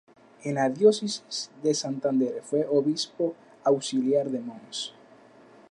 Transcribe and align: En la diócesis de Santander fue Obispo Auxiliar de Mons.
En 0.43 0.55
la 0.55 0.67
diócesis 0.67 1.51
de 1.61 1.75
Santander 1.75 2.41
fue 2.43 2.65
Obispo 2.67 3.35
Auxiliar 3.63 4.31
de 4.31 4.39
Mons. 4.39 4.95